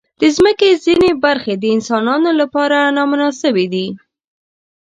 د 0.19 0.21
مځکې 0.43 0.69
ځینې 0.85 1.09
برخې 1.23 1.53
د 1.57 1.65
انسانانو 1.75 2.31
لپاره 2.41 2.77
نامناسبې 2.97 3.65
دي. 3.73 3.87